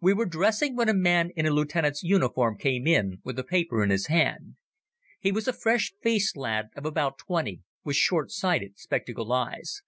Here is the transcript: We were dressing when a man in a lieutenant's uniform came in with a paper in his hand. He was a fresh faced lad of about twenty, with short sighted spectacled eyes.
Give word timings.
We 0.00 0.14
were 0.14 0.26
dressing 0.26 0.76
when 0.76 0.88
a 0.88 0.94
man 0.94 1.30
in 1.34 1.44
a 1.44 1.50
lieutenant's 1.50 2.04
uniform 2.04 2.56
came 2.56 2.86
in 2.86 3.20
with 3.24 3.36
a 3.36 3.42
paper 3.42 3.82
in 3.82 3.90
his 3.90 4.06
hand. 4.06 4.54
He 5.18 5.32
was 5.32 5.48
a 5.48 5.52
fresh 5.52 5.92
faced 6.00 6.36
lad 6.36 6.68
of 6.76 6.86
about 6.86 7.18
twenty, 7.18 7.62
with 7.82 7.96
short 7.96 8.30
sighted 8.30 8.78
spectacled 8.78 9.32
eyes. 9.32 9.82